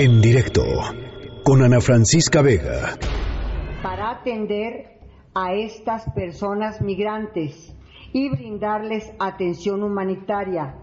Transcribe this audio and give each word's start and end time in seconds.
En 0.00 0.20
directo 0.20 0.62
con 1.42 1.60
Ana 1.60 1.80
Francisca 1.80 2.40
Vega. 2.40 2.96
Para 3.82 4.10
atender 4.10 5.00
a 5.34 5.54
estas 5.54 6.08
personas 6.12 6.80
migrantes 6.80 7.74
y 8.12 8.28
brindarles 8.28 9.12
atención 9.18 9.82
humanitaria. 9.82 10.76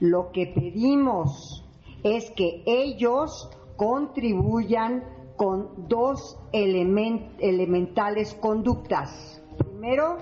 Lo 0.00 0.32
que 0.32 0.46
pedimos 0.46 1.62
es 2.02 2.30
que 2.30 2.62
ellos 2.64 3.50
contribuyan 3.76 5.04
con 5.36 5.86
dos 5.86 6.38
elementales 6.50 8.32
conductas. 8.32 9.42
Primero, 9.58 10.16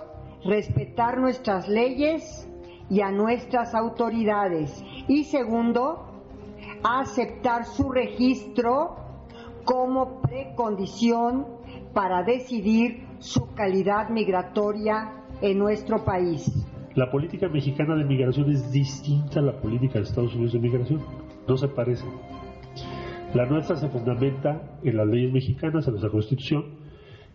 respetar 0.44 1.18
nuestras 1.18 1.68
leyes 1.68 2.50
y 2.90 3.02
a 3.02 3.12
nuestras 3.12 3.72
autoridades. 3.72 4.82
Y 5.06 5.22
segundo, 5.22 6.15
aceptar 6.82 7.64
su 7.66 7.90
registro 7.90 8.96
como 9.64 10.20
precondición 10.22 11.46
para 11.92 12.22
decidir 12.22 13.06
su 13.18 13.52
calidad 13.54 14.10
migratoria 14.10 15.24
en 15.40 15.58
nuestro 15.58 16.04
país. 16.04 16.66
La 16.94 17.10
política 17.10 17.48
mexicana 17.48 17.94
de 17.96 18.04
migración 18.04 18.50
es 18.50 18.70
distinta 18.70 19.40
a 19.40 19.42
la 19.42 19.60
política 19.60 19.98
de 19.98 20.04
Estados 20.04 20.34
Unidos 20.34 20.54
de 20.54 20.60
migración. 20.60 21.02
No 21.46 21.56
se 21.56 21.68
parece. 21.68 22.06
La 23.34 23.44
nuestra 23.44 23.76
se 23.76 23.88
fundamenta 23.88 24.78
en 24.82 24.96
las 24.96 25.06
leyes 25.06 25.32
mexicanas, 25.32 25.86
en 25.86 25.92
nuestra 25.92 26.10
constitución 26.10 26.86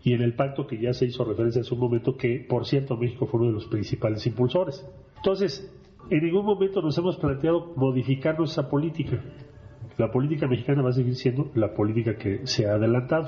y 0.02 0.14
en 0.14 0.22
el 0.22 0.34
pacto 0.34 0.66
que 0.66 0.80
ya 0.80 0.92
se 0.92 1.06
hizo 1.06 1.24
referencia 1.24 1.60
en 1.60 1.64
su 1.64 1.76
momento, 1.76 2.16
que 2.16 2.44
por 2.48 2.66
cierto 2.66 2.96
México 2.96 3.26
fue 3.26 3.40
uno 3.40 3.50
de 3.50 3.54
los 3.54 3.66
principales 3.66 4.26
impulsores. 4.26 4.84
Entonces, 5.16 5.72
en 6.12 6.24
ningún 6.24 6.44
momento 6.44 6.82
nos 6.82 6.96
hemos 6.98 7.16
planteado 7.16 7.72
modificar 7.74 8.38
nuestra 8.38 8.68
política. 8.68 9.18
La 9.96 10.10
política 10.10 10.46
mexicana 10.46 10.82
va 10.82 10.90
a 10.90 10.92
seguir 10.92 11.14
siendo 11.14 11.50
la 11.54 11.72
política 11.72 12.16
que 12.16 12.46
se 12.46 12.68
ha 12.68 12.74
adelantado. 12.74 13.24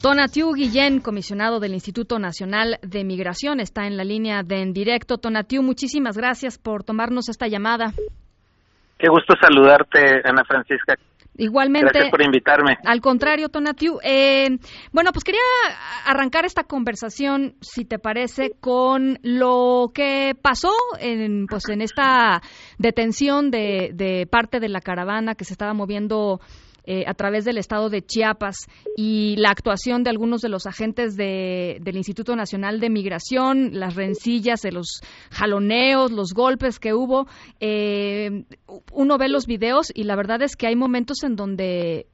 Tonatiu 0.00 0.52
Guillén, 0.54 1.00
comisionado 1.00 1.58
del 1.58 1.74
Instituto 1.74 2.20
Nacional 2.20 2.78
de 2.82 3.02
Migración, 3.02 3.58
está 3.58 3.88
en 3.88 3.96
la 3.96 4.04
línea 4.04 4.44
de 4.44 4.62
en 4.62 4.72
directo. 4.72 5.18
Tonatiu, 5.18 5.60
muchísimas 5.62 6.16
gracias 6.16 6.56
por 6.56 6.84
tomarnos 6.84 7.28
esta 7.28 7.48
llamada. 7.48 7.92
Qué 8.96 9.08
gusto 9.08 9.34
saludarte, 9.40 10.20
Ana 10.24 10.44
Francisca. 10.44 10.94
Igualmente. 11.38 11.90
Gracias 11.92 12.10
por 12.10 12.20
invitarme. 12.20 12.76
Al 12.84 13.00
contrario, 13.00 13.48
Tonatiu. 13.48 14.00
Eh, 14.02 14.58
bueno, 14.92 15.12
pues 15.12 15.22
quería 15.22 15.40
arrancar 16.04 16.44
esta 16.44 16.64
conversación, 16.64 17.54
si 17.60 17.84
te 17.84 18.00
parece, 18.00 18.50
con 18.60 19.20
lo 19.22 19.92
que 19.94 20.34
pasó 20.40 20.72
en, 20.98 21.46
pues, 21.46 21.68
en 21.68 21.80
esta 21.80 22.42
detención 22.78 23.52
de, 23.52 23.92
de 23.94 24.26
parte 24.26 24.58
de 24.58 24.68
la 24.68 24.80
caravana 24.80 25.36
que 25.36 25.44
se 25.44 25.54
estaba 25.54 25.74
moviendo 25.74 26.40
eh, 26.90 27.04
a 27.06 27.12
través 27.12 27.44
del 27.44 27.58
estado 27.58 27.90
de 27.90 28.00
Chiapas 28.00 28.66
y 28.96 29.36
la 29.36 29.50
actuación 29.50 30.04
de 30.04 30.08
algunos 30.08 30.40
de 30.40 30.48
los 30.48 30.66
agentes 30.66 31.18
del 31.18 31.96
Instituto 31.98 32.34
Nacional 32.34 32.80
de 32.80 32.88
Migración, 32.88 33.78
las 33.78 33.94
rencillas, 33.94 34.62
de 34.62 34.72
los 34.72 35.02
jaloneos, 35.30 36.10
los 36.10 36.32
golpes 36.32 36.78
que 36.78 36.94
hubo. 36.94 37.26
Eh, 37.60 38.44
uno 38.90 39.18
ve 39.18 39.28
los 39.28 39.46
videos 39.46 39.92
y 39.94 40.04
la 40.04 40.16
verdad 40.16 40.40
es 40.40 40.56
que 40.56 40.66
hay 40.66 40.76
momentos 40.76 41.24
en 41.24 41.36
donde 41.36 42.06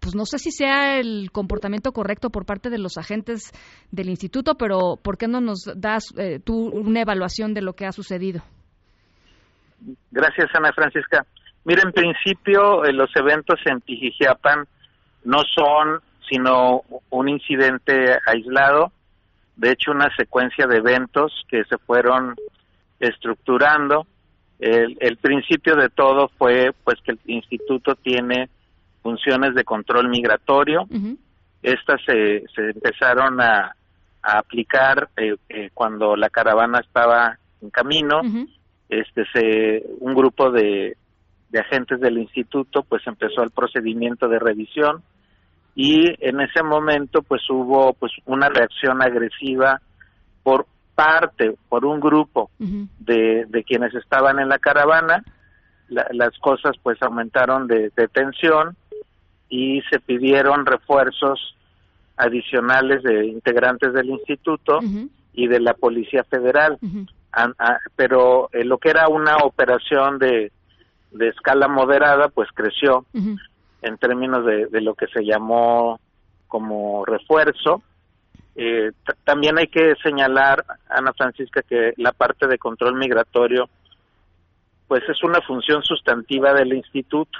pues 0.00 0.16
no 0.16 0.26
sé 0.26 0.38
si 0.38 0.50
sea 0.50 0.98
el 0.98 1.30
comportamiento 1.30 1.92
correcto 1.92 2.30
por 2.30 2.44
parte 2.44 2.70
de 2.70 2.78
los 2.78 2.98
agentes 2.98 3.52
del 3.92 4.08
instituto, 4.08 4.56
pero 4.56 4.96
¿por 5.00 5.16
qué 5.16 5.28
no 5.28 5.40
nos 5.40 5.60
das 5.76 6.12
eh, 6.18 6.40
tú 6.40 6.56
una 6.56 7.02
evaluación 7.02 7.54
de 7.54 7.62
lo 7.62 7.74
que 7.74 7.86
ha 7.86 7.92
sucedido? 7.92 8.42
Gracias, 10.10 10.48
Ana 10.54 10.72
Francisca. 10.72 11.24
Mira, 11.66 11.82
en 11.82 11.90
principio 11.90 12.84
eh, 12.84 12.92
los 12.92 13.10
eventos 13.16 13.58
en 13.66 13.80
Pijijiapan 13.80 14.66
no 15.24 15.42
son 15.52 16.00
sino 16.28 16.82
un 17.10 17.28
incidente 17.28 18.18
aislado, 18.24 18.92
de 19.56 19.72
hecho 19.72 19.90
una 19.90 20.08
secuencia 20.16 20.66
de 20.66 20.76
eventos 20.76 21.44
que 21.48 21.64
se 21.64 21.76
fueron 21.78 22.36
estructurando. 23.00 24.06
El, 24.58 25.18
principio 25.18 25.76
de 25.76 25.88
todo 25.88 26.30
fue 26.38 26.72
pues 26.82 27.00
que 27.02 27.12
el 27.12 27.20
instituto 27.26 27.94
tiene 27.94 28.48
funciones 29.02 29.54
de 29.54 29.64
control 29.64 30.08
migratorio. 30.08 30.86
Estas 31.62 32.00
se, 32.04 32.44
se 32.54 32.70
empezaron 32.70 33.40
a, 33.40 33.74
aplicar 34.22 35.08
eh, 35.16 35.36
eh, 35.48 35.70
cuando 35.72 36.16
la 36.16 36.28
caravana 36.30 36.80
estaba 36.80 37.38
en 37.60 37.70
camino. 37.70 38.22
Este 38.88 39.24
se 39.32 39.84
un 40.00 40.14
grupo 40.14 40.50
de 40.50 40.96
de 41.50 41.60
agentes 41.60 42.00
del 42.00 42.18
instituto, 42.18 42.82
pues 42.82 43.06
empezó 43.06 43.42
el 43.42 43.50
procedimiento 43.50 44.28
de 44.28 44.38
revisión 44.38 45.02
y 45.74 46.06
en 46.26 46.40
ese 46.40 46.62
momento 46.62 47.22
pues 47.22 47.42
hubo 47.50 47.92
pues 47.92 48.12
una 48.24 48.48
reacción 48.48 49.02
agresiva 49.02 49.80
por 50.42 50.66
parte, 50.94 51.54
por 51.68 51.84
un 51.84 52.00
grupo 52.00 52.50
de, 52.58 53.44
de 53.46 53.64
quienes 53.64 53.94
estaban 53.94 54.38
en 54.38 54.48
la 54.48 54.58
caravana, 54.58 55.22
las 55.88 56.36
cosas 56.38 56.72
pues 56.82 57.00
aumentaron 57.02 57.66
de, 57.66 57.90
tensión 58.12 58.76
y 59.48 59.82
se 59.90 60.00
pidieron 60.00 60.66
refuerzos 60.66 61.54
adicionales 62.16 63.02
de 63.02 63.26
integrantes 63.26 63.92
del 63.92 64.10
instituto 64.10 64.80
y 65.34 65.46
de 65.46 65.60
la 65.60 65.74
Policía 65.74 66.24
Federal. 66.24 66.78
pero 67.94 68.48
eh, 68.52 68.64
lo 68.64 68.78
que 68.78 68.88
era 68.88 69.08
una 69.08 69.36
operación 69.44 70.18
de, 70.18 70.50
de 71.12 71.28
escala 71.28 71.68
moderada, 71.68 72.28
pues 72.28 72.48
creció 72.54 73.04
en 73.14 73.98
términos 73.98 74.44
de, 74.44 74.66
de, 74.66 74.80
lo 74.80 74.94
que 74.94 75.06
se 75.06 75.24
llamó 75.24 75.98
como 76.48 77.04
refuerzo. 77.04 77.82
Eh, 78.54 78.90
también 79.24 79.58
hay 79.58 79.66
que 79.66 79.94
señalar, 80.02 80.64
Ana 80.88 81.12
Francisca, 81.12 81.62
que 81.62 81.92
la 81.96 82.12
parte 82.12 82.46
de 82.46 82.58
control 82.58 82.96
migratorio, 82.96 83.68
pues 84.88 85.02
es 85.08 85.22
una 85.22 85.40
función 85.42 85.82
sustantiva 85.82 86.52
del 86.54 86.72
instituto. 86.72 87.38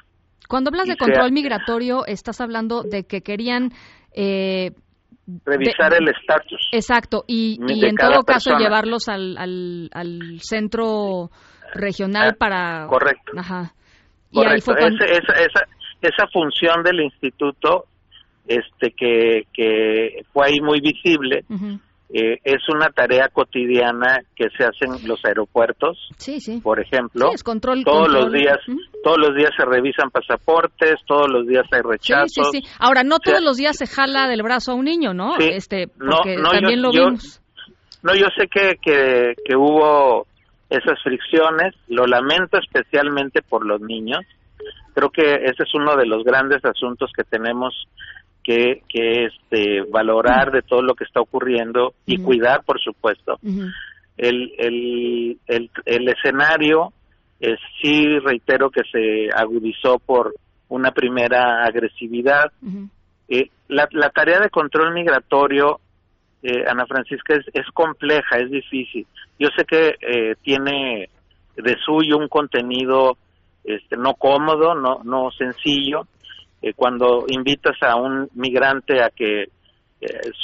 Cuando 0.48 0.68
hablas 0.68 0.88
de 0.88 0.96
control 0.96 1.32
migratorio, 1.32 2.06
estás 2.06 2.40
hablando 2.40 2.82
de 2.82 3.04
que 3.04 3.22
querían 3.22 3.72
eh, 4.12 4.72
revisar 5.44 5.94
el 5.94 6.08
estatus. 6.08 6.68
Exacto, 6.72 7.24
y, 7.26 7.58
y 7.66 7.84
en 7.84 7.96
todo 7.96 8.22
caso 8.22 8.56
llevarlos 8.56 9.08
al, 9.08 9.36
al, 9.38 9.90
al 9.92 10.40
centro 10.40 11.30
regional 11.74 12.30
ah, 12.30 12.36
para... 12.38 12.86
Correcto. 12.88 13.32
Ajá. 13.36 13.72
Y 14.30 14.40
esa, 14.40 14.72
esa, 14.74 15.66
esa, 16.02 16.26
función 16.32 16.82
del 16.82 17.00
instituto 17.00 17.86
este 18.46 18.92
que, 18.92 19.46
que 19.52 20.24
fue 20.32 20.46
ahí 20.46 20.60
muy 20.60 20.80
visible 20.80 21.44
eh, 22.08 22.38
es 22.44 22.68
una 22.68 22.88
tarea 22.90 23.28
cotidiana 23.32 24.20
que 24.36 24.46
se 24.56 24.64
hace 24.64 24.84
en 24.84 25.08
los 25.08 25.24
aeropuertos 25.24 25.98
sí, 26.18 26.38
sí. 26.40 26.60
por 26.60 26.80
ejemplo. 26.80 27.30
Es 27.34 27.42
control, 27.42 27.82
todos 27.84 28.08
los 28.08 28.32
días 28.32 28.58
todos 29.02 29.18
los 29.18 29.34
días 29.36 29.50
se 29.56 29.64
revisan 29.64 30.10
pasaportes 30.10 30.96
todos 31.06 31.28
los 31.28 31.46
días 31.46 31.64
hay 31.72 31.80
rechazos 31.82 32.50
sí, 32.52 32.60
sí, 32.62 32.68
ahora 32.78 33.02
no 33.02 33.18
todos 33.18 33.42
los 33.42 33.56
días 33.56 33.76
se 33.76 33.86
jala 33.86 34.28
del 34.28 34.42
brazo 34.42 34.72
a 34.72 34.74
un 34.74 34.84
niño 34.84 35.14
no 35.14 35.36
este 35.38 35.88
porque 35.88 36.36
también 36.36 36.82
lo 36.82 36.90
vimos. 36.90 37.40
no 38.02 38.14
yo 38.14 38.26
sé 38.36 38.46
que, 38.48 38.76
que 38.80 39.34
que 39.44 39.56
hubo 39.56 40.26
esas 40.70 41.02
fricciones. 41.02 41.74
Lo 41.88 42.06
lamento 42.06 42.58
especialmente 42.58 43.42
por 43.42 43.64
los 43.66 43.80
niños. 43.80 44.20
Creo 44.94 45.10
que 45.10 45.34
ese 45.34 45.62
es 45.62 45.74
uno 45.74 45.96
de 45.96 46.06
los 46.06 46.24
grandes 46.24 46.64
asuntos 46.64 47.10
que 47.14 47.24
tenemos 47.24 47.86
que, 48.42 48.82
que 48.88 49.24
este, 49.24 49.82
valorar 49.90 50.52
de 50.52 50.62
todo 50.62 50.80
lo 50.80 50.94
que 50.94 51.04
está 51.04 51.20
ocurriendo 51.20 51.94
y 52.06 52.18
cuidar, 52.18 52.62
por 52.64 52.80
supuesto. 52.80 53.38
el, 54.16 54.52
el, 54.58 55.38
el, 55.46 55.70
el, 55.84 56.08
escenario 56.08 56.92
es, 57.40 57.58
sí 57.82 58.18
reitero 58.20 58.70
que 58.70 58.82
se 58.90 59.28
agudizó 59.36 59.98
por 59.98 60.34
una 60.68 60.92
primera 60.92 61.64
agresividad. 61.64 62.52
Eh, 63.28 63.50
la, 63.68 63.88
la 63.90 64.10
tarea 64.10 64.38
de 64.38 64.50
control 64.50 64.94
migratorio 64.94 65.80
eh, 66.48 66.64
Ana 66.68 66.86
Francisca, 66.86 67.34
es, 67.34 67.44
es, 67.52 67.66
compleja, 67.74 68.36
es 68.38 68.48
difícil. 68.48 69.04
Yo 69.36 69.48
sé 69.56 69.64
que 69.64 69.96
eh, 70.00 70.36
tiene 70.42 71.10
de 71.56 71.76
suyo 71.84 72.18
un 72.18 72.28
contenido 72.28 73.16
este, 73.64 73.96
no 73.96 74.14
cómodo, 74.14 74.76
no, 74.76 75.00
no 75.02 75.32
sencillo. 75.32 76.06
Eh, 76.62 76.72
cuando 76.72 77.24
invitas 77.28 77.76
a 77.82 77.96
un 77.96 78.28
migrante 78.34 79.02
a 79.02 79.10
que 79.10 79.46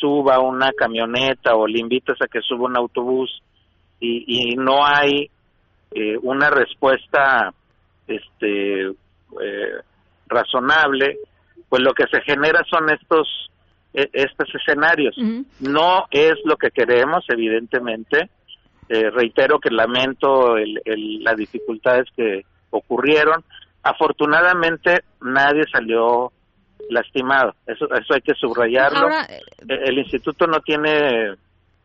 suba 0.00 0.40
una 0.40 0.72
camioneta 0.72 1.54
o 1.54 1.68
le 1.68 1.78
invitas 1.78 2.20
a 2.20 2.26
que 2.26 2.40
suba 2.40 2.64
un 2.64 2.76
autobús 2.76 3.42
y, 4.00 4.24
y 4.26 4.56
no 4.56 4.84
hay 4.84 5.30
una 6.22 6.50
respuesta 6.50 7.52
este, 8.08 8.90
razonable, 10.26 11.18
pues 11.68 11.82
lo 11.82 11.92
que 11.92 12.06
se 12.10 12.22
genera 12.22 12.64
son 12.68 12.90
estos 12.90 13.52
estos 13.92 14.48
escenarios. 14.54 15.16
No 15.60 16.06
es 16.10 16.34
lo 16.44 16.56
que 16.56 16.70
queremos, 16.70 17.24
evidentemente. 17.28 18.30
Eh, 18.88 19.10
reitero 19.10 19.58
que 19.58 19.70
lamento 19.70 20.56
el, 20.56 20.80
las 21.22 21.36
dificultades 21.36 22.06
que 22.16 22.44
ocurrieron, 22.70 23.44
Afortunadamente 23.82 25.00
nadie 25.20 25.64
salió 25.70 26.32
lastimado, 26.88 27.54
eso, 27.66 27.86
eso 27.86 28.14
hay 28.14 28.20
que 28.20 28.34
subrayarlo. 28.34 29.08
Eh, 29.08 29.40
el, 29.68 29.98
instituto 29.98 30.46
no 30.46 30.60
tiene 30.60 31.34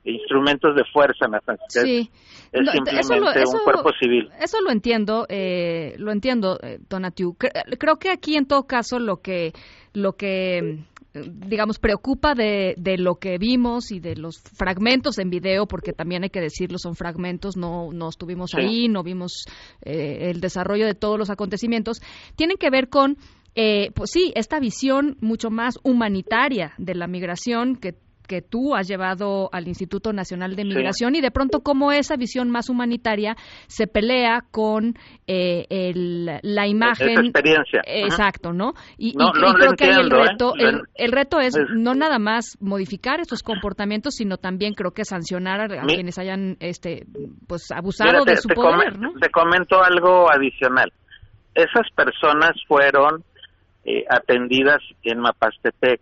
instrumentos 0.03 0.75
de 0.75 0.83
fuerza, 0.85 1.25
en 1.25 1.31
la 1.31 1.41
Sí. 1.69 2.09
Es 2.51 2.71
simplemente 2.71 3.43
un 3.45 3.63
cuerpo 3.63 3.91
civil. 3.99 4.29
Eso 4.39 4.61
lo 4.61 4.71
entiendo, 4.71 5.25
eh, 5.27 5.95
lo 5.97 6.11
entiendo, 6.11 6.59
eh, 6.61 6.77
Donatiu. 6.87 7.35
Creo 7.35 7.97
que 7.97 8.11
aquí 8.11 8.35
en 8.35 8.45
todo 8.45 8.63
caso 8.67 8.99
lo 8.99 9.17
que 9.17 9.53
lo 9.93 10.13
que 10.13 10.85
digamos, 11.25 11.79
preocupa 11.79 12.33
de, 12.33 12.75
de, 12.77 12.97
lo 12.97 13.15
que 13.15 13.37
vimos 13.37 13.91
y 13.91 13.99
de 13.99 14.15
los 14.15 14.39
fragmentos 14.39 15.17
en 15.19 15.29
video, 15.29 15.67
porque 15.67 15.93
también 15.93 16.23
hay 16.23 16.29
que 16.29 16.41
decirlo, 16.41 16.77
son 16.77 16.95
fragmentos, 16.95 17.57
no, 17.57 17.91
no 17.91 18.09
estuvimos 18.09 18.53
ahí, 18.55 18.87
no 18.87 19.03
vimos 19.03 19.45
eh, 19.81 20.29
el 20.29 20.41
desarrollo 20.41 20.85
de 20.85 20.95
todos 20.95 21.17
los 21.17 21.29
acontecimientos, 21.29 22.01
tienen 22.35 22.57
que 22.57 22.69
ver 22.69 22.89
con 22.89 23.17
eh, 23.59 23.89
pues 23.95 24.11
sí, 24.11 24.31
esta 24.35 24.59
visión 24.59 25.17
mucho 25.19 25.49
más 25.49 25.79
humanitaria 25.83 26.73
de 26.77 26.93
la 26.93 27.07
migración 27.07 27.75
que 27.75 27.95
que 28.27 28.41
tú 28.41 28.75
has 28.75 28.87
llevado 28.87 29.49
al 29.51 29.67
Instituto 29.67 30.13
Nacional 30.13 30.55
de 30.55 30.65
Migración 30.65 31.15
y 31.15 31.21
de 31.21 31.31
pronto 31.31 31.61
cómo 31.61 31.91
esa 31.91 32.15
visión 32.15 32.49
más 32.49 32.69
humanitaria 32.69 33.35
se 33.67 33.87
pelea 33.87 34.41
con 34.51 34.95
eh, 35.25 35.65
la 36.43 36.67
imagen. 36.67 37.09
Esa 37.09 37.21
experiencia. 37.21 37.81
Exacto, 37.85 38.53
¿no? 38.53 38.73
Y, 38.97 39.13
creo 39.13 39.73
que 39.77 39.89
el 39.89 40.11
¿eh? 40.11 40.27
reto, 40.27 40.53
el, 40.95 41.11
reto 41.11 41.39
es, 41.39 41.57
no 41.75 41.93
nada 41.93 42.19
más 42.19 42.57
modificar 42.59 43.19
estos 43.19 43.41
comportamientos, 43.41 44.15
sino 44.15 44.37
también 44.37 44.73
creo 44.73 44.91
que 44.91 45.05
sancionar 45.05 45.61
a, 45.61 45.85
quienes 45.85 46.19
hayan 46.19 46.57
este 46.59 47.05
pues 47.47 47.71
abusado 47.71 48.25
de 48.25 48.37
su 48.37 48.49
poder, 48.49 48.99
¿no? 48.99 49.13
Te 49.19 49.29
comento 49.29 49.81
algo 49.83 50.29
adicional. 50.29 50.91
Esas 51.55 51.89
personas 51.95 52.51
fueron 52.67 53.23
eh, 53.85 54.03
atendidas 54.09 54.79
en 55.03 55.19
Mapastepec 55.19 56.01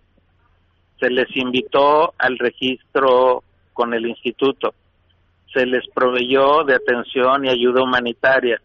se 1.00 1.10
les 1.10 1.28
invitó 1.36 2.14
al 2.18 2.38
registro 2.38 3.44
con 3.74 3.94
el 3.94 4.06
instituto, 4.06 4.74
se 5.54 5.66
les 5.66 5.84
proveyó 5.94 6.64
de 6.64 6.76
atención 6.76 7.46
y 7.46 7.50
ayuda 7.50 7.84
humanitaria, 7.84 8.62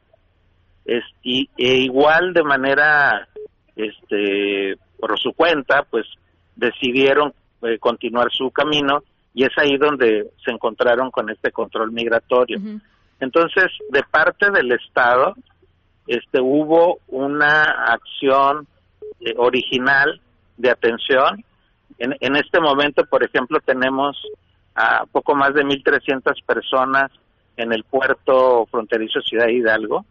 y, 1.22 1.48
e 1.56 1.76
igual 1.76 2.32
de 2.32 2.42
manera, 2.42 3.28
este, 3.76 4.76
por 4.98 5.18
su 5.18 5.32
cuenta, 5.32 5.84
pues 5.88 6.06
decidieron 6.56 7.32
eh, 7.62 7.78
continuar 7.78 8.28
su 8.32 8.50
camino 8.50 9.02
y 9.34 9.44
es 9.44 9.56
ahí 9.56 9.76
donde 9.76 10.30
se 10.44 10.50
encontraron 10.50 11.10
con 11.10 11.30
este 11.30 11.52
control 11.52 11.92
migratorio. 11.92 12.58
Entonces, 13.20 13.66
de 13.90 14.02
parte 14.02 14.50
del 14.50 14.72
Estado, 14.72 15.34
este, 16.06 16.40
hubo 16.40 16.98
una 17.08 17.62
acción 17.62 18.66
eh, 19.20 19.34
original 19.36 20.20
de 20.56 20.70
atención 20.70 21.44
en, 22.00 22.17
en 22.19 22.37
este 22.37 22.61
momento, 22.61 23.05
por 23.05 23.23
ejemplo, 23.23 23.61
tenemos 23.64 24.17
a 24.75 25.05
poco 25.06 25.35
más 25.35 25.55
de 25.55 25.62
1.300 25.62 26.44
personas 26.44 27.12
en 27.56 27.73
el 27.73 27.85
puerto 27.85 28.67
fronterizo 28.70 29.20
Ciudad 29.20 29.49
Hidalgo, 29.49 30.05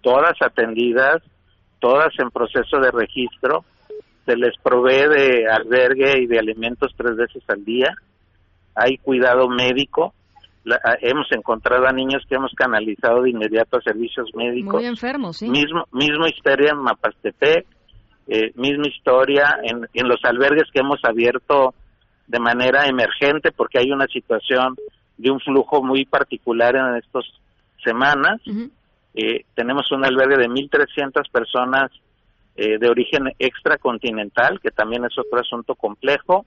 todas 0.00 0.34
atendidas, 0.40 1.22
todas 1.78 2.12
en 2.18 2.30
proceso 2.30 2.78
de 2.80 2.90
registro, 2.90 3.64
se 4.26 4.36
les 4.36 4.56
provee 4.62 5.08
de 5.08 5.46
albergue 5.48 6.22
y 6.22 6.26
de 6.26 6.38
alimentos 6.38 6.92
tres 6.96 7.16
veces 7.16 7.42
al 7.48 7.64
día, 7.64 7.94
hay 8.74 8.98
cuidado 8.98 9.48
médico, 9.48 10.14
hemos 11.00 11.30
encontrado 11.32 11.86
a 11.86 11.92
niños 11.92 12.22
que 12.28 12.36
hemos 12.36 12.52
canalizado 12.54 13.22
de 13.22 13.30
inmediato 13.30 13.78
a 13.78 13.82
servicios 13.82 14.30
médicos. 14.34 14.74
Muy 14.74 14.86
enfermos, 14.86 15.36
sí. 15.38 15.48
Mismo, 15.48 15.86
mismo 15.92 16.26
historia 16.26 16.70
en 16.70 16.78
Mapastepec, 16.78 17.66
eh, 18.28 18.52
misma 18.54 18.88
historia 18.88 19.58
en, 19.62 19.86
en 19.92 20.08
los 20.08 20.24
albergues 20.24 20.70
que 20.72 20.80
hemos 20.80 21.00
abierto 21.04 21.74
de 22.26 22.38
manera 22.38 22.86
emergente 22.86 23.52
porque 23.52 23.78
hay 23.78 23.90
una 23.90 24.06
situación 24.06 24.76
de 25.16 25.30
un 25.30 25.40
flujo 25.40 25.82
muy 25.82 26.04
particular 26.04 26.74
en 26.76 26.96
estas 26.96 27.24
semanas. 27.84 28.40
eh, 29.14 29.44
tenemos 29.54 29.90
un 29.92 30.04
albergue 30.04 30.36
de 30.36 30.48
1.300 30.48 31.30
personas 31.30 31.90
eh, 32.56 32.78
de 32.78 32.88
origen 32.88 33.32
extracontinental, 33.38 34.60
que 34.60 34.70
también 34.70 35.04
es 35.04 35.18
otro 35.18 35.40
asunto 35.40 35.74
complejo, 35.74 36.44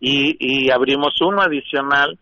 y, 0.00 0.36
y 0.38 0.70
abrimos 0.70 1.20
uno 1.20 1.42
adicional, 1.42 2.18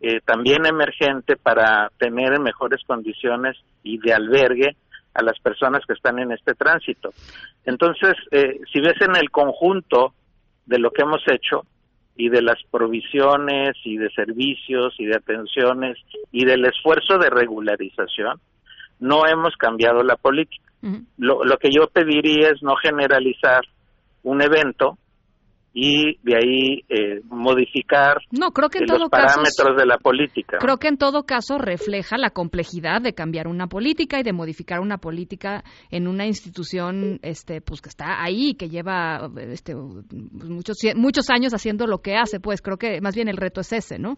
eh, 0.00 0.20
también 0.24 0.66
emergente, 0.66 1.36
para 1.36 1.90
tener 1.98 2.34
en 2.34 2.42
mejores 2.42 2.82
condiciones 2.86 3.56
y 3.82 3.98
de 3.98 4.12
albergue 4.12 4.76
a 5.16 5.22
las 5.22 5.38
personas 5.40 5.84
que 5.86 5.94
están 5.94 6.18
en 6.18 6.32
este 6.32 6.54
tránsito. 6.54 7.10
Entonces, 7.64 8.14
eh, 8.30 8.60
si 8.72 8.80
ves 8.80 9.00
en 9.00 9.16
el 9.16 9.30
conjunto 9.30 10.12
de 10.66 10.78
lo 10.78 10.90
que 10.90 11.02
hemos 11.02 11.22
hecho 11.28 11.64
y 12.16 12.28
de 12.28 12.42
las 12.42 12.62
provisiones 12.70 13.76
y 13.84 13.96
de 13.96 14.10
servicios 14.10 14.94
y 14.98 15.06
de 15.06 15.16
atenciones 15.16 15.96
y 16.32 16.44
del 16.44 16.64
esfuerzo 16.64 17.18
de 17.18 17.30
regularización, 17.30 18.40
no 19.00 19.26
hemos 19.26 19.56
cambiado 19.56 20.02
la 20.02 20.16
política. 20.16 20.64
lo, 21.18 21.44
lo 21.44 21.56
que 21.56 21.70
yo 21.70 21.88
pediría 21.88 22.50
es 22.50 22.62
no 22.62 22.76
generalizar 22.76 23.62
un 24.22 24.42
evento 24.42 24.98
y 25.78 26.18
de 26.22 26.34
ahí 26.34 26.84
eh, 26.88 27.20
modificar 27.28 28.16
no, 28.30 28.50
creo 28.52 28.70
que 28.70 28.78
en 28.78 28.86
los 28.86 29.10
parámetros 29.10 29.76
de 29.76 29.84
la 29.84 29.98
política. 29.98 30.56
Creo 30.58 30.78
que 30.78 30.88
en 30.88 30.96
todo 30.96 31.24
caso 31.24 31.58
refleja 31.58 32.16
la 32.16 32.30
complejidad 32.30 33.02
de 33.02 33.12
cambiar 33.12 33.46
una 33.46 33.66
política 33.66 34.18
y 34.18 34.22
de 34.22 34.32
modificar 34.32 34.80
una 34.80 34.96
política 34.96 35.64
en 35.90 36.08
una 36.08 36.24
institución 36.24 37.20
este 37.20 37.60
pues 37.60 37.82
que 37.82 37.90
está 37.90 38.22
ahí 38.24 38.54
que 38.54 38.70
lleva 38.70 39.28
este 39.50 39.74
muchos 39.74 40.78
muchos 40.94 41.28
años 41.28 41.52
haciendo 41.52 41.86
lo 41.86 41.98
que 41.98 42.16
hace, 42.16 42.40
pues 42.40 42.62
creo 42.62 42.78
que 42.78 43.02
más 43.02 43.14
bien 43.14 43.28
el 43.28 43.36
reto 43.36 43.60
es 43.60 43.70
ese, 43.74 43.98
¿no? 43.98 44.16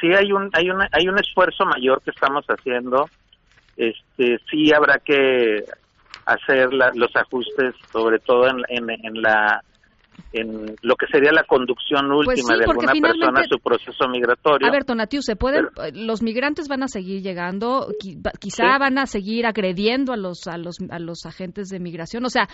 Sí 0.00 0.06
hay 0.16 0.30
un 0.30 0.50
hay 0.52 0.70
una 0.70 0.88
hay 0.92 1.08
un 1.08 1.18
esfuerzo 1.18 1.64
mayor 1.64 2.00
que 2.02 2.12
estamos 2.12 2.44
haciendo. 2.46 3.06
Este 3.76 4.38
sí 4.48 4.72
habrá 4.72 5.00
que 5.00 5.64
hacer 6.26 6.72
los 6.72 7.10
ajustes 7.16 7.74
sobre 7.90 8.20
todo 8.20 8.46
en, 8.46 8.58
en, 8.68 8.88
en 9.04 9.20
la 9.20 9.60
en 10.32 10.74
lo 10.82 10.96
que 10.96 11.06
sería 11.06 11.32
la 11.32 11.44
conducción 11.44 12.08
pues 12.08 12.40
última 12.42 12.56
de 12.56 12.64
alguna 12.64 12.92
persona 12.92 13.40
a 13.40 13.48
su 13.48 13.58
proceso 13.58 14.08
migratorio. 14.08 14.66
A 14.66 14.70
ver, 14.70 14.84
Tonatiu, 14.84 15.22
¿se 15.22 15.36
pueden, 15.36 15.68
los 15.92 16.22
migrantes 16.22 16.68
van 16.68 16.82
a 16.82 16.88
seguir 16.88 17.22
llegando, 17.22 17.88
quizá 18.40 18.78
van 18.78 18.98
a 18.98 19.06
seguir 19.06 19.46
agrediendo 19.46 20.12
a 20.12 20.16
los, 20.16 20.46
a 20.46 20.58
los, 20.58 20.76
a 20.90 20.98
los 20.98 21.24
agentes 21.26 21.68
de 21.68 21.78
migración, 21.78 22.24
o 22.24 22.30
sea, 22.30 22.48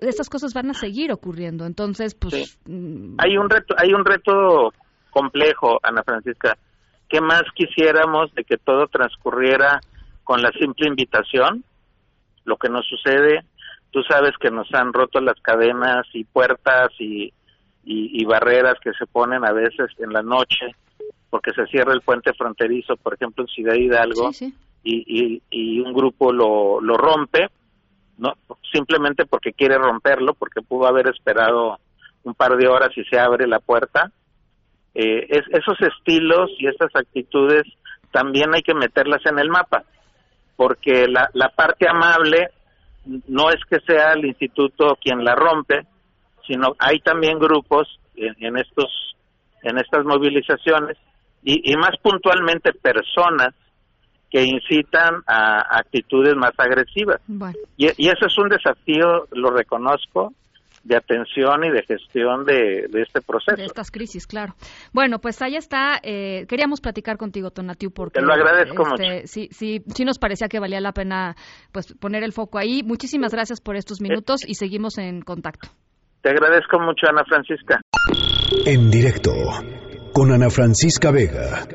estas 0.00 0.28
cosas 0.30 0.54
van 0.54 0.70
a 0.70 0.74
seguir 0.74 1.12
ocurriendo, 1.12 1.66
entonces, 1.66 2.14
pues... 2.14 2.58
Mm, 2.66 3.16
hay 3.18 3.36
un 3.36 3.50
reto, 3.50 3.74
hay 3.76 3.92
un 3.92 4.04
reto 4.04 4.72
complejo, 5.10 5.78
Ana 5.82 6.02
Francisca, 6.04 6.56
¿qué 7.08 7.20
más 7.20 7.42
quisiéramos 7.54 8.32
de 8.34 8.44
que 8.44 8.56
todo 8.56 8.86
transcurriera 8.86 9.80
con 10.24 10.42
la 10.42 10.50
simple 10.52 10.88
invitación? 10.88 11.64
Lo 12.44 12.56
que 12.56 12.68
nos 12.68 12.86
sucede 12.86 13.44
Tú 13.94 14.02
sabes 14.02 14.32
que 14.40 14.50
nos 14.50 14.66
han 14.74 14.92
roto 14.92 15.20
las 15.20 15.40
cadenas 15.40 16.04
y 16.14 16.24
puertas 16.24 16.90
y, 16.98 17.32
y, 17.84 18.24
barreras 18.24 18.74
que 18.82 18.92
se 18.92 19.06
ponen 19.06 19.44
a 19.44 19.52
veces 19.52 19.86
en 19.98 20.12
la 20.12 20.20
noche 20.20 20.74
porque 21.30 21.52
se 21.52 21.64
cierra 21.66 21.92
el 21.92 22.00
puente 22.00 22.32
fronterizo, 22.32 22.96
por 22.96 23.14
ejemplo, 23.14 23.44
en 23.44 23.48
Ciudad 23.54 23.74
Hidalgo, 23.74 24.32
Y, 24.82 25.40
y, 25.48 25.78
un 25.78 25.92
grupo 25.92 26.32
lo, 26.32 26.80
lo 26.80 26.96
rompe, 26.96 27.50
no 28.18 28.34
simplemente 28.72 29.26
porque 29.26 29.52
quiere 29.52 29.78
romperlo, 29.78 30.34
porque 30.34 30.60
pudo 30.60 30.88
haber 30.88 31.06
esperado 31.06 31.78
un 32.24 32.34
par 32.34 32.56
de 32.56 32.66
horas 32.66 32.90
y 32.96 33.04
se 33.04 33.20
abre 33.20 33.46
la 33.46 33.60
puerta. 33.60 34.10
Eh, 34.92 35.24
es, 35.28 35.44
esos 35.52 35.80
estilos 35.80 36.50
y 36.58 36.66
esas 36.66 36.90
actitudes 36.96 37.62
también 38.10 38.56
hay 38.56 38.62
que 38.62 38.74
meterlas 38.74 39.24
en 39.24 39.38
el 39.38 39.50
mapa, 39.50 39.84
porque 40.56 41.06
la, 41.06 41.30
la 41.32 41.50
parte 41.50 41.88
amable 41.88 42.50
no 43.06 43.50
es 43.50 43.60
que 43.68 43.80
sea 43.80 44.12
el 44.12 44.24
instituto 44.24 44.96
quien 45.00 45.24
la 45.24 45.34
rompe, 45.34 45.86
sino 46.46 46.74
hay 46.78 47.00
también 47.00 47.38
grupos 47.38 47.98
en, 48.16 48.56
estos 48.56 49.16
en 49.62 49.78
estas 49.78 50.04
movilizaciones 50.04 50.96
y, 51.42 51.76
más 51.76 51.96
puntualmente 52.02 52.72
personas 52.72 53.54
que 54.30 54.42
incitan 54.42 55.22
a 55.26 55.78
actitudes 55.78 56.34
más 56.34 56.52
agresivas. 56.58 57.20
Y, 57.76 57.86
y, 57.96 58.08
eso 58.08 58.26
es 58.26 58.38
un 58.38 58.48
desafío, 58.48 59.28
lo 59.32 59.50
reconozco, 59.50 60.32
de 60.84 60.96
atención 60.96 61.64
y 61.64 61.70
de 61.70 61.82
gestión 61.82 62.44
de, 62.44 62.86
este 62.94 63.20
proceso. 63.22 63.56
De 63.56 63.64
estas 63.64 63.90
crisis, 63.90 64.26
claro. 64.26 64.54
Bueno, 64.92 65.18
pues 65.18 65.40
ahí 65.42 65.56
está. 65.56 65.98
Eh, 66.02 66.46
queríamos 66.46 66.80
platicar 66.80 67.16
contigo, 67.16 67.50
Tonatiu, 67.50 67.90
porque... 67.90 68.20
Te 68.20 68.26
lo 68.26 68.32
agradezco 68.32 68.82
este, 68.82 68.90
mucho. 68.90 69.26
Sí, 69.26 69.48
sí, 69.50 69.82
sí 69.86 70.04
nos 70.04 70.18
parecía 70.18 70.48
que 70.48 70.60
valía 70.60 70.80
la 70.80 70.92
pena 70.92 71.34
pues 71.72 71.94
poner 71.94 72.22
el 72.22 72.32
foco 72.32 72.58
ahí. 72.58 72.82
Muchísimas 72.84 73.32
gracias 73.32 73.60
por 73.60 73.76
estos 73.76 74.00
minutos 74.00 74.40
y 74.46 74.54
seguimos 74.54 74.98
en 74.98 75.22
contacto. 75.22 75.68
Te 76.22 76.30
agradezco 76.30 76.78
mucho, 76.80 77.06
Ana 77.08 77.24
Francisca. 77.28 77.80
En 78.66 78.90
directo, 78.90 79.32
con 80.12 80.32
Ana 80.32 80.48
Francisca 80.48 81.10
Vega. 81.10 81.66